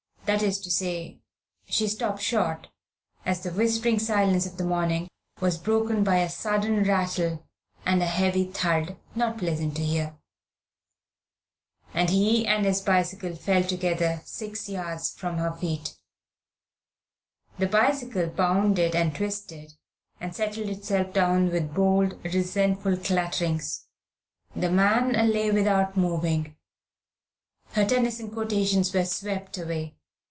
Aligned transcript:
That 0.25 0.43
is 0.43 0.61
to 0.61 0.71
say, 0.71 1.19
she 1.65 1.89
stopped 1.89 2.21
short, 2.21 2.69
as 3.25 3.41
the 3.43 3.51
whispering 3.51 3.99
silence 3.99 4.45
of 4.45 4.55
the 4.55 4.63
morning 4.63 5.09
was 5.41 5.57
broken 5.57 6.05
by 6.05 6.19
a 6.19 6.29
sudden 6.29 6.83
rattle 6.85 7.45
and 7.85 8.01
a 8.01 8.05
heavy 8.05 8.45
thud, 8.45 8.95
not 9.13 9.39
pleasant 9.39 9.75
to 9.75 9.83
hear. 9.83 10.15
And 11.93 12.09
he 12.11 12.47
and 12.47 12.65
his 12.65 12.79
bicycle 12.79 13.35
fell 13.35 13.63
together, 13.63 14.21
six 14.23 14.69
yards 14.69 15.11
from 15.11 15.35
her 15.37 15.51
feet. 15.51 15.97
The 17.59 17.67
bicycle 17.67 18.27
bounded, 18.27 18.95
and 18.95 19.13
twisted, 19.13 19.73
and 20.21 20.33
settled 20.33 20.69
itself 20.69 21.11
down 21.11 21.49
with 21.49 21.73
bold, 21.73 22.17
resentful 22.23 22.95
clatterings. 22.97 23.87
The 24.55 24.71
man 24.71 25.11
lay 25.33 25.51
without 25.51 25.97
moving. 25.97 26.55
Her 27.71 27.83
Tennyson 27.83 28.31
quotations 28.31 28.93
were 28.93 29.03
swept 29.03 29.57
away. 29.57 29.97